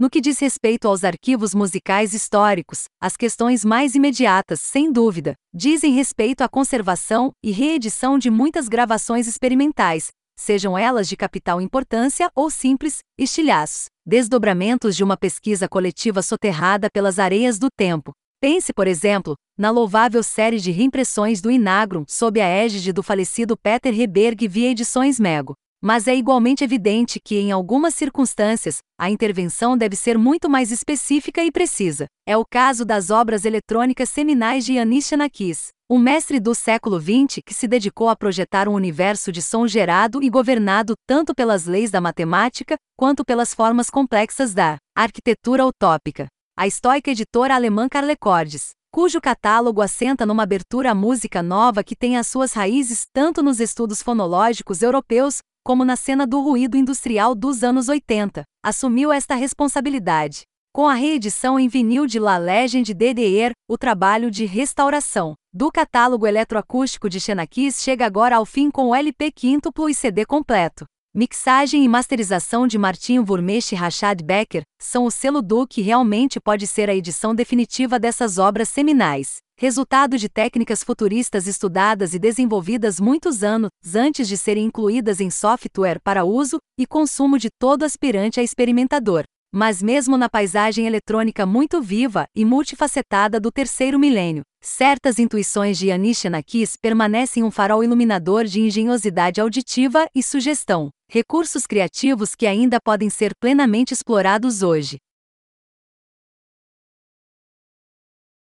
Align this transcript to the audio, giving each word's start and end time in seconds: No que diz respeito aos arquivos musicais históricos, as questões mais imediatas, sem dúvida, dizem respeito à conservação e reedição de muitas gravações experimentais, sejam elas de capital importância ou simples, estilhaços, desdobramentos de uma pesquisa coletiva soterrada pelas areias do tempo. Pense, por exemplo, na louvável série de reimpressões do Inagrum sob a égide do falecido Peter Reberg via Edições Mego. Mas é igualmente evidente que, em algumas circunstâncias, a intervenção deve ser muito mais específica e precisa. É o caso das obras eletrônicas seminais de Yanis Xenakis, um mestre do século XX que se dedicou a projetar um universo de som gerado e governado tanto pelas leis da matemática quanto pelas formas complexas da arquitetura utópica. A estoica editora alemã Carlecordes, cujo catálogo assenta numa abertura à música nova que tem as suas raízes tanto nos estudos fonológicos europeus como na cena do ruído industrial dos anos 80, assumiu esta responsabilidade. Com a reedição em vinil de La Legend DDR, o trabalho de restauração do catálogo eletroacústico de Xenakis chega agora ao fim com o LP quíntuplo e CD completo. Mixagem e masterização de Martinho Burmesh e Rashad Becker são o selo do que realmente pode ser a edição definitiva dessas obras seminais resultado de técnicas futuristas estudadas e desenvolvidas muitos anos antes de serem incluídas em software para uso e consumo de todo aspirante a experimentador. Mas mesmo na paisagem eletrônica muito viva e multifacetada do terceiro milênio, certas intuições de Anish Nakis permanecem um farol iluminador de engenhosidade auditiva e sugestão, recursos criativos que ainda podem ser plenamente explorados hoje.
No 0.00 0.08
que 0.08 0.18
diz 0.18 0.38
respeito 0.38 0.88
aos 0.88 1.04
arquivos 1.04 1.54
musicais 1.54 2.14
históricos, 2.14 2.84
as 2.98 3.18
questões 3.18 3.66
mais 3.66 3.94
imediatas, 3.94 4.58
sem 4.58 4.90
dúvida, 4.90 5.34
dizem 5.52 5.92
respeito 5.92 6.40
à 6.40 6.48
conservação 6.48 7.32
e 7.44 7.50
reedição 7.50 8.18
de 8.18 8.30
muitas 8.30 8.66
gravações 8.66 9.28
experimentais, 9.28 10.08
sejam 10.38 10.78
elas 10.78 11.06
de 11.06 11.18
capital 11.18 11.60
importância 11.60 12.30
ou 12.34 12.50
simples, 12.50 13.00
estilhaços, 13.18 13.88
desdobramentos 14.06 14.96
de 14.96 15.04
uma 15.04 15.18
pesquisa 15.18 15.68
coletiva 15.68 16.22
soterrada 16.22 16.88
pelas 16.90 17.18
areias 17.18 17.58
do 17.58 17.68
tempo. 17.70 18.12
Pense, 18.40 18.72
por 18.72 18.86
exemplo, 18.86 19.34
na 19.58 19.70
louvável 19.70 20.22
série 20.22 20.60
de 20.60 20.70
reimpressões 20.70 21.42
do 21.42 21.50
Inagrum 21.50 22.06
sob 22.08 22.40
a 22.40 22.48
égide 22.48 22.90
do 22.90 23.02
falecido 23.02 23.54
Peter 23.54 23.92
Reberg 23.92 24.48
via 24.48 24.70
Edições 24.70 25.20
Mego. 25.20 25.52
Mas 25.82 26.06
é 26.06 26.14
igualmente 26.14 26.62
evidente 26.62 27.18
que, 27.18 27.36
em 27.38 27.50
algumas 27.50 27.94
circunstâncias, 27.94 28.80
a 28.98 29.08
intervenção 29.08 29.78
deve 29.78 29.96
ser 29.96 30.18
muito 30.18 30.48
mais 30.48 30.70
específica 30.70 31.42
e 31.42 31.50
precisa. 31.50 32.06
É 32.26 32.36
o 32.36 32.44
caso 32.44 32.84
das 32.84 33.10
obras 33.10 33.46
eletrônicas 33.46 34.10
seminais 34.10 34.66
de 34.66 34.74
Yanis 34.74 35.06
Xenakis, 35.06 35.68
um 35.90 35.98
mestre 35.98 36.38
do 36.38 36.54
século 36.54 37.00
XX 37.00 37.40
que 37.44 37.54
se 37.54 37.66
dedicou 37.66 38.10
a 38.10 38.14
projetar 38.14 38.68
um 38.68 38.74
universo 38.74 39.32
de 39.32 39.40
som 39.40 39.66
gerado 39.66 40.22
e 40.22 40.28
governado 40.28 40.92
tanto 41.08 41.34
pelas 41.34 41.64
leis 41.64 41.90
da 41.90 42.00
matemática 42.00 42.76
quanto 42.94 43.24
pelas 43.24 43.54
formas 43.54 43.88
complexas 43.88 44.52
da 44.52 44.76
arquitetura 44.94 45.64
utópica. 45.64 46.26
A 46.58 46.66
estoica 46.66 47.10
editora 47.10 47.54
alemã 47.54 47.88
Carlecordes, 47.88 48.72
cujo 48.92 49.20
catálogo 49.20 49.80
assenta 49.80 50.26
numa 50.26 50.42
abertura 50.42 50.90
à 50.90 50.94
música 50.94 51.42
nova 51.42 51.82
que 51.82 51.96
tem 51.96 52.18
as 52.18 52.26
suas 52.26 52.52
raízes 52.52 53.06
tanto 53.12 53.42
nos 53.42 53.60
estudos 53.60 54.02
fonológicos 54.02 54.82
europeus 54.82 55.38
como 55.64 55.84
na 55.84 55.96
cena 55.96 56.26
do 56.26 56.40
ruído 56.40 56.76
industrial 56.76 57.34
dos 57.34 57.62
anos 57.62 57.88
80, 57.88 58.42
assumiu 58.64 59.12
esta 59.12 59.34
responsabilidade. 59.34 60.42
Com 60.72 60.88
a 60.88 60.94
reedição 60.94 61.58
em 61.58 61.68
vinil 61.68 62.06
de 62.06 62.18
La 62.18 62.38
Legend 62.38 62.94
DDR, 62.94 63.52
o 63.68 63.76
trabalho 63.76 64.30
de 64.30 64.44
restauração 64.44 65.34
do 65.52 65.70
catálogo 65.70 66.26
eletroacústico 66.26 67.10
de 67.10 67.18
Xenakis 67.20 67.82
chega 67.82 68.06
agora 68.06 68.36
ao 68.36 68.46
fim 68.46 68.70
com 68.70 68.88
o 68.88 68.94
LP 68.94 69.32
quíntuplo 69.32 69.88
e 69.88 69.94
CD 69.94 70.24
completo. 70.24 70.84
Mixagem 71.12 71.84
e 71.84 71.88
masterização 71.88 72.68
de 72.68 72.78
Martinho 72.78 73.24
Burmesh 73.24 73.72
e 73.72 73.74
Rashad 73.74 74.22
Becker 74.22 74.62
são 74.80 75.04
o 75.04 75.10
selo 75.10 75.42
do 75.42 75.66
que 75.66 75.82
realmente 75.82 76.38
pode 76.38 76.68
ser 76.68 76.88
a 76.88 76.94
edição 76.94 77.34
definitiva 77.34 77.98
dessas 77.98 78.38
obras 78.38 78.68
seminais 78.68 79.38
resultado 79.60 80.16
de 80.16 80.26
técnicas 80.26 80.82
futuristas 80.82 81.46
estudadas 81.46 82.14
e 82.14 82.18
desenvolvidas 82.18 82.98
muitos 82.98 83.44
anos 83.44 83.68
antes 83.94 84.26
de 84.26 84.34
serem 84.34 84.64
incluídas 84.64 85.20
em 85.20 85.28
software 85.28 86.00
para 86.02 86.24
uso 86.24 86.56
e 86.78 86.86
consumo 86.86 87.38
de 87.38 87.50
todo 87.58 87.82
aspirante 87.82 88.40
a 88.40 88.42
experimentador. 88.42 89.24
Mas 89.52 89.82
mesmo 89.82 90.16
na 90.16 90.30
paisagem 90.30 90.86
eletrônica 90.86 91.44
muito 91.44 91.82
viva 91.82 92.24
e 92.34 92.42
multifacetada 92.42 93.38
do 93.38 93.52
terceiro 93.52 93.98
milênio, 93.98 94.44
certas 94.62 95.18
intuições 95.18 95.76
de 95.76 95.92
Anish 95.92 96.24
Nakis 96.24 96.74
permanecem 96.80 97.44
um 97.44 97.50
farol 97.50 97.84
iluminador 97.84 98.46
de 98.46 98.62
engenhosidade 98.62 99.42
auditiva 99.42 100.06
e 100.14 100.22
sugestão, 100.22 100.88
recursos 101.06 101.66
criativos 101.66 102.34
que 102.34 102.46
ainda 102.46 102.78
podem 102.82 103.10
ser 103.10 103.32
plenamente 103.38 103.92
explorados 103.92 104.62
hoje. 104.62 104.96